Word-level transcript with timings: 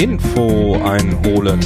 Info 0.00 0.76
einholen. 0.82 1.60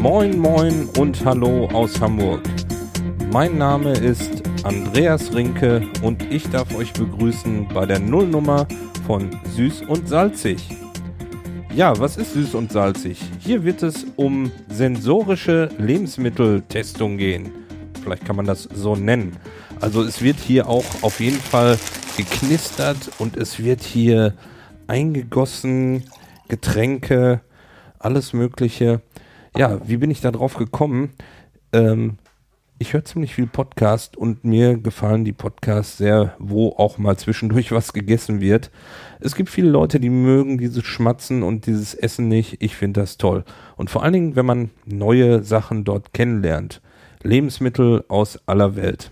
Moin, 0.00 0.38
moin 0.38 0.88
und 0.96 1.22
hallo 1.22 1.66
aus 1.74 2.00
Hamburg. 2.00 2.40
Mein 3.30 3.58
Name 3.58 3.92
ist 3.92 4.42
Andreas 4.62 5.34
Rinke 5.34 5.82
und 6.00 6.32
ich 6.32 6.48
darf 6.48 6.74
euch 6.74 6.94
begrüßen 6.94 7.68
bei 7.74 7.84
der 7.84 7.98
Nullnummer 7.98 8.66
von 9.06 9.28
Süß 9.54 9.82
und 9.88 10.08
Salzig. 10.08 10.66
Ja, 11.74 11.92
was 11.98 12.16
ist 12.16 12.32
süß 12.32 12.54
und 12.54 12.72
salzig? 12.72 13.20
Hier 13.38 13.62
wird 13.64 13.82
es 13.82 14.06
um 14.16 14.50
sensorische 14.70 15.68
Lebensmitteltestung 15.76 17.18
gehen. 17.18 17.65
Vielleicht 18.06 18.24
kann 18.24 18.36
man 18.36 18.46
das 18.46 18.62
so 18.62 18.94
nennen. 18.94 19.36
Also 19.80 20.04
es 20.04 20.22
wird 20.22 20.38
hier 20.38 20.68
auch 20.68 20.84
auf 21.02 21.18
jeden 21.18 21.40
Fall 21.40 21.76
geknistert 22.16 23.10
und 23.18 23.36
es 23.36 23.58
wird 23.58 23.82
hier 23.82 24.34
eingegossen, 24.86 26.04
Getränke, 26.46 27.40
alles 27.98 28.32
Mögliche. 28.32 29.00
Ja, 29.56 29.80
wie 29.88 29.96
bin 29.96 30.12
ich 30.12 30.20
da 30.20 30.30
drauf 30.30 30.54
gekommen? 30.54 31.14
Ähm, 31.72 32.18
ich 32.78 32.92
höre 32.92 33.04
ziemlich 33.04 33.34
viel 33.34 33.48
Podcast 33.48 34.16
und 34.16 34.44
mir 34.44 34.78
gefallen 34.78 35.24
die 35.24 35.32
Podcasts 35.32 35.98
sehr, 35.98 36.36
wo 36.38 36.68
auch 36.76 36.98
mal 36.98 37.16
zwischendurch 37.16 37.72
was 37.72 37.92
gegessen 37.92 38.40
wird. 38.40 38.70
Es 39.18 39.34
gibt 39.34 39.50
viele 39.50 39.70
Leute, 39.70 39.98
die 39.98 40.10
mögen 40.10 40.58
dieses 40.58 40.84
Schmatzen 40.84 41.42
und 41.42 41.66
dieses 41.66 41.94
Essen 41.94 42.28
nicht. 42.28 42.62
Ich 42.62 42.76
finde 42.76 43.00
das 43.00 43.16
toll. 43.16 43.44
Und 43.74 43.90
vor 43.90 44.04
allen 44.04 44.12
Dingen, 44.12 44.36
wenn 44.36 44.46
man 44.46 44.70
neue 44.84 45.42
Sachen 45.42 45.82
dort 45.82 46.12
kennenlernt. 46.12 46.82
Lebensmittel 47.22 48.04
aus 48.08 48.38
aller 48.46 48.76
Welt. 48.76 49.10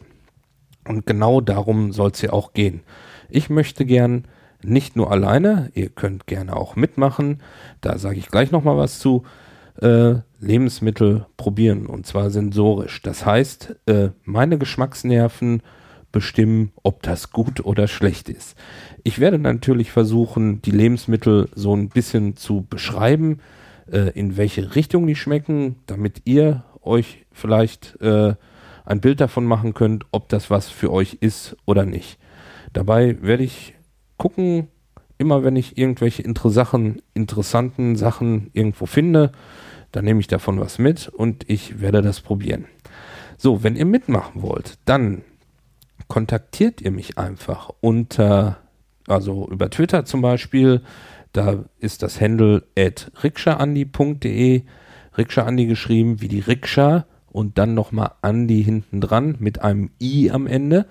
Und 0.86 1.06
genau 1.06 1.41
darum 1.41 1.92
soll 1.92 2.11
es 2.11 2.22
ja 2.22 2.33
auch 2.33 2.52
gehen. 2.52 2.80
Ich 3.28 3.50
möchte 3.50 3.86
gern 3.86 4.24
nicht 4.62 4.96
nur 4.96 5.11
alleine, 5.11 5.70
ihr 5.74 5.88
könnt 5.88 6.27
gerne 6.27 6.56
auch 6.56 6.77
mitmachen, 6.77 7.42
da 7.80 7.98
sage 7.98 8.19
ich 8.19 8.28
gleich 8.28 8.50
nochmal 8.50 8.77
was 8.77 8.98
zu, 8.98 9.24
äh, 9.80 10.16
Lebensmittel 10.41 11.27
probieren 11.36 11.86
und 11.86 12.06
zwar 12.06 12.30
sensorisch. 12.30 13.02
Das 13.02 13.27
heißt, 13.27 13.77
äh, 13.86 14.11
meine 14.24 14.58
Geschmacksnerven 14.58 15.62
bestimmen, 16.12 16.70
ob 16.83 17.02
das 17.02 17.33
gut 17.33 17.64
oder 17.64 17.89
schlecht 17.89 18.28
ist. 18.28 18.56
Ich 19.02 19.18
werde 19.18 19.39
natürlich 19.39 19.91
versuchen, 19.91 20.62
die 20.62 20.70
Lebensmittel 20.70 21.48
so 21.55 21.74
ein 21.74 21.89
bisschen 21.89 22.36
zu 22.36 22.64
beschreiben, 22.68 23.41
äh, 23.91 24.11
in 24.11 24.36
welche 24.36 24.77
Richtung 24.77 25.06
die 25.06 25.16
schmecken, 25.16 25.77
damit 25.86 26.22
ihr 26.24 26.62
euch 26.86 27.24
vielleicht 27.32 28.00
äh, 28.00 28.34
ein 28.84 29.00
Bild 29.00 29.20
davon 29.20 29.44
machen 29.44 29.74
könnt, 29.74 30.06
ob 30.10 30.28
das 30.28 30.50
was 30.50 30.68
für 30.68 30.92
euch 30.92 31.18
ist 31.20 31.56
oder 31.64 31.84
nicht. 31.86 32.18
Dabei 32.72 33.22
werde 33.22 33.44
ich 33.44 33.74
gucken, 34.16 34.68
immer 35.18 35.44
wenn 35.44 35.56
ich 35.56 35.78
irgendwelche 35.78 36.22
interessanten 36.22 37.96
Sachen 37.96 38.50
irgendwo 38.52 38.86
finde, 38.86 39.32
dann 39.92 40.05
nehme 40.05 40.20
ich 40.20 40.27
davon 40.27 40.60
was 40.60 40.78
mit 40.78 41.08
und 41.08 41.48
ich 41.48 41.80
werde 41.80 42.02
das 42.02 42.20
probieren. 42.20 42.66
So, 43.36 43.62
wenn 43.62 43.77
ihr 43.77 43.84
mitmachen 43.84 44.42
wollt, 44.42 44.78
dann 44.84 45.22
kontaktiert 46.08 46.80
ihr 46.80 46.90
mich 46.90 47.16
einfach 47.18 47.70
unter, 47.80 48.58
also 49.06 49.48
über 49.48 49.70
Twitter 49.70 50.05
zum 50.05 50.20
Beispiel, 50.20 50.83
da 51.33 51.64
ist 51.78 52.02
das 52.02 52.20
Handle 52.20 52.64
at 52.78 53.11
rikschaandi.de, 53.23 54.62
Rikschaandi 55.17 55.67
geschrieben 55.67 56.20
wie 56.20 56.29
die 56.29 56.41
Rikscha 56.41 57.07
und 57.27 57.58
dann 57.58 57.75
nochmal 57.75 58.13
Andi 58.23 58.63
hinten 58.63 59.01
dran 59.01 59.36
mit 59.39 59.61
einem 59.63 59.91
i 60.01 60.30
am 60.30 60.47
Ende 60.47 60.86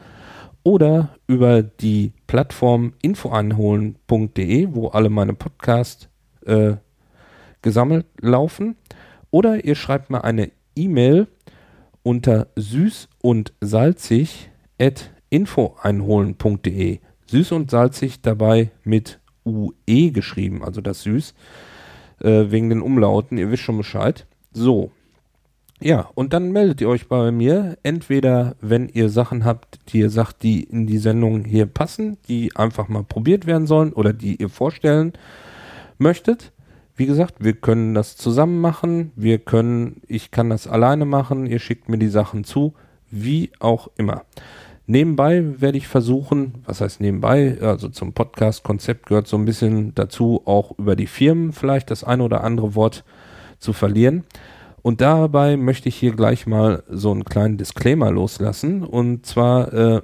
oder 0.64 1.16
über 1.28 1.62
die 1.62 2.14
Plattform 2.28 2.94
infoeinholen.de, 3.02 4.70
wo 4.72 4.88
alle 4.88 5.10
meine 5.10 5.34
Podcasts 5.34 6.10
äh, 6.46 6.76
gesammelt 7.62 8.06
laufen. 8.20 8.76
Oder 9.30 9.66
ihr 9.66 9.76
schreibt 9.76 10.10
mir 10.10 10.24
eine 10.24 10.52
E-Mail 10.76 11.28
unter 12.02 12.48
süß 12.56 13.10
und 13.22 13.54
salzig 13.62 14.52
at 14.80 15.12
infoeinholen.de. 15.30 17.00
Süß 17.26 17.52
und 17.52 17.72
salzig 17.72 18.22
dabei 18.22 18.72
mit 18.84 19.20
UE 19.46 20.12
geschrieben, 20.12 20.64
also 20.64 20.82
das 20.82 21.04
süß, 21.04 21.34
äh, 22.24 22.52
wegen 22.52 22.70
den 22.70 22.82
Umlauten. 22.82 23.38
Ihr 23.38 23.52
wisst 23.52 23.64
schon 23.64 23.78
Bescheid. 23.78 24.26
So. 24.52 24.92
Ja, 25.80 26.10
und 26.16 26.32
dann 26.32 26.52
meldet 26.52 26.80
ihr 26.82 26.88
euch 26.88 27.08
bei 27.08 27.32
mir. 27.32 27.78
Entweder, 27.84 28.56
wenn 28.62 28.88
ihr 28.88 29.10
Sachen 29.10 29.44
habt, 29.44 29.80
die 29.90 30.00
ihr 30.00 30.10
sagt, 30.10 30.44
die 30.44 30.64
in 30.64 30.88
die 30.88 30.98
Sendung 30.98 31.44
hier 31.44 31.66
passen, 31.66 32.18
die 32.30 32.56
einfach 32.56 32.88
mal 32.88 33.04
probiert 33.04 33.46
werden 33.46 33.68
sollen 33.68 33.92
oder 33.92 34.14
die 34.14 34.38
ihr 34.38 34.50
vorstellen 34.50 35.14
möchtet. 35.98 36.54
Wie 36.96 37.06
gesagt, 37.06 37.36
wir 37.40 37.54
können 37.54 37.94
das 37.94 38.16
zusammen 38.16 38.62
machen. 38.62 39.12
Wir 39.16 39.40
können, 39.40 40.02
ich 40.08 40.32
kann 40.32 40.50
das 40.50 40.68
alleine 40.68 41.06
machen. 41.06 41.48
Ihr 41.48 41.60
schickt 41.60 41.90
mir 41.90 41.98
die 41.98 42.08
Sachen 42.08 42.44
zu. 42.44 42.74
Wie 43.10 43.52
auch 43.60 43.90
immer. 43.98 44.24
Nebenbei 44.86 45.62
werde 45.62 45.78
ich 45.78 45.88
versuchen, 45.88 46.64
was 46.66 46.82
heißt 46.82 47.00
nebenbei, 47.00 47.58
also 47.62 47.88
zum 47.88 48.12
Podcast-Konzept 48.12 49.06
gehört 49.06 49.28
so 49.28 49.38
ein 49.38 49.46
bisschen 49.46 49.96
dazu, 49.96 50.42
auch 50.46 50.78
über 50.78 50.98
die 50.98 51.08
Firmen 51.08 51.54
vielleicht 51.54 51.90
das 51.90 52.04
eine 52.04 52.24
oder 52.24 52.44
andere 52.44 52.76
Wort 52.76 53.06
zu 53.60 53.72
verlieren. 53.72 54.26
Und 54.82 55.00
dabei 55.00 55.56
möchte 55.56 55.88
ich 55.88 55.96
hier 55.96 56.12
gleich 56.12 56.46
mal 56.46 56.84
so 56.90 57.12
einen 57.12 57.24
kleinen 57.24 57.58
Disclaimer 57.58 58.12
loslassen. 58.12 58.84
Und 58.84 59.26
zwar, 59.26 59.74
äh, 59.74 60.02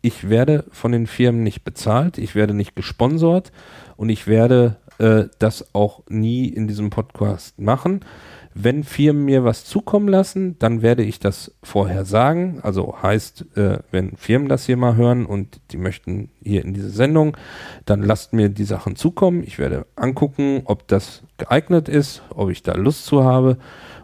ich 0.00 0.28
werde 0.28 0.64
von 0.72 0.90
den 0.90 1.06
Firmen 1.06 1.44
nicht 1.44 1.62
bezahlt, 1.62 2.18
ich 2.18 2.34
werde 2.34 2.54
nicht 2.54 2.74
gesponsert 2.74 3.52
und 3.96 4.08
ich 4.08 4.26
werde 4.26 4.78
äh, 4.98 5.24
das 5.38 5.74
auch 5.74 6.02
nie 6.08 6.48
in 6.48 6.68
diesem 6.68 6.90
Podcast 6.90 7.60
machen. 7.60 8.00
Wenn 8.54 8.84
Firmen 8.84 9.24
mir 9.24 9.44
was 9.44 9.64
zukommen 9.64 10.08
lassen, 10.08 10.58
dann 10.58 10.82
werde 10.82 11.02
ich 11.02 11.18
das 11.18 11.54
vorher 11.62 12.04
sagen. 12.04 12.60
Also 12.62 12.96
heißt, 13.02 13.56
äh, 13.56 13.78
wenn 13.90 14.16
Firmen 14.16 14.48
das 14.48 14.66
hier 14.66 14.76
mal 14.76 14.96
hören 14.96 15.24
und 15.24 15.60
die 15.70 15.78
möchten 15.78 16.28
hier 16.42 16.62
in 16.62 16.74
diese 16.74 16.90
Sendung, 16.90 17.36
dann 17.86 18.02
lasst 18.02 18.34
mir 18.34 18.50
die 18.50 18.64
Sachen 18.64 18.94
zukommen. 18.94 19.42
Ich 19.42 19.58
werde 19.58 19.86
angucken, 19.96 20.62
ob 20.66 20.86
das 20.86 21.22
geeignet 21.38 21.88
ist, 21.88 22.22
ob 22.30 22.50
ich 22.50 22.62
da 22.62 22.74
Lust 22.74 23.06
zu 23.06 23.24
habe. 23.24 23.56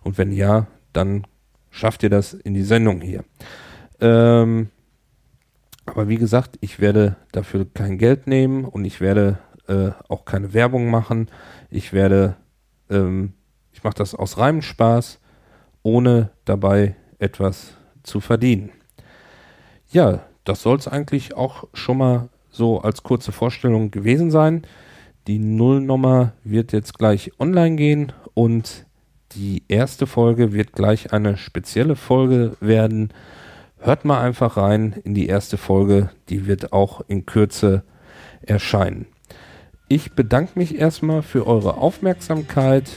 Und 0.03 0.16
wenn 0.16 0.32
ja, 0.32 0.66
dann 0.94 1.27
schafft 1.71 2.03
ihr 2.03 2.10
das 2.10 2.32
in 2.32 2.54
die 2.54 2.62
Sendung 2.62 3.03
hier. 3.03 3.25
Ähm, 4.00 4.69
aber 5.84 6.09
wie 6.09 6.16
gesagt, 6.16 6.56
ich 6.60 6.81
werde 6.81 7.16
dafür 7.32 7.66
kein 7.72 7.98
Geld 7.98 8.27
nehmen 8.27 8.65
und 8.65 8.84
ich 8.84 9.00
werde 9.00 9.38
äh, 9.68 9.90
auch 10.08 10.24
keine 10.24 10.52
Werbung 10.54 10.90
machen. 10.90 11.28
Ich 11.70 11.92
werde, 11.92 12.36
ähm, 12.90 13.34
ich 13.72 13.84
mache 13.84 13.94
das 13.94 14.14
aus 14.14 14.38
reinem 14.38 14.62
Spaß, 14.62 15.20
ohne 15.82 16.30
dabei 16.44 16.96
etwas 17.18 17.74
zu 18.02 18.20
verdienen. 18.20 18.70
Ja, 19.90 20.20
das 20.44 20.62
soll 20.62 20.78
es 20.78 20.88
eigentlich 20.88 21.36
auch 21.36 21.64
schon 21.74 21.98
mal 21.98 22.28
so 22.50 22.80
als 22.80 23.02
kurze 23.02 23.32
Vorstellung 23.32 23.90
gewesen 23.90 24.30
sein. 24.30 24.62
Die 25.26 25.38
Nullnummer 25.38 26.32
wird 26.44 26.72
jetzt 26.72 26.98
gleich 26.98 27.32
online 27.38 27.76
gehen 27.76 28.12
und 28.34 28.86
die 29.32 29.62
erste 29.68 30.06
Folge 30.06 30.52
wird 30.52 30.72
gleich 30.72 31.12
eine 31.12 31.36
spezielle 31.36 31.96
Folge 31.96 32.56
werden. 32.60 33.12
Hört 33.78 34.04
mal 34.04 34.21
einfach 34.22 34.56
rein 34.56 34.94
in 35.04 35.14
die 35.14 35.26
erste 35.26 35.59
Folge, 35.59 36.10
die 36.30 36.47
wird 36.47 36.72
auch 36.72 37.03
in 37.09 37.26
Kürze 37.26 37.84
erscheinen. 38.41 39.06
Ich 39.90 40.12
bedanke 40.12 40.58
mich 40.58 40.78
erstmal 40.78 41.22
für 41.22 41.46
eure 41.46 41.78
Aufmerksamkeit, 41.78 42.90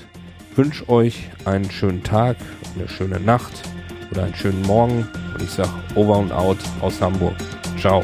wünsche 0.58 0.90
euch 0.90 1.30
einen 1.46 1.72
schönen 1.72 2.04
Tag, 2.04 2.36
eine 2.76 2.90
schöne 2.90 3.18
Nacht 3.18 3.54
oder 4.12 4.26
einen 4.26 4.36
schönen 4.36 4.62
Morgen 4.64 5.08
und 5.34 5.42
ich 5.42 5.52
sage 5.52 5.70
over 5.96 6.18
und 6.18 6.34
out 6.34 6.58
aus 6.82 7.02
Hamburg. 7.02 7.36
Ciao. 7.80 8.04